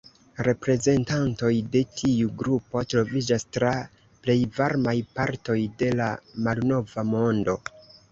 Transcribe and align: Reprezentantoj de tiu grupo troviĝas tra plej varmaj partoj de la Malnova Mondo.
Reprezentantoj 0.45 1.49
de 1.73 1.81
tiu 1.99 2.31
grupo 2.39 2.81
troviĝas 2.93 3.45
tra 3.57 3.73
plej 4.23 4.37
varmaj 4.55 4.95
partoj 5.19 5.59
de 5.83 5.91
la 6.01 6.09
Malnova 6.49 7.05
Mondo. 7.13 7.57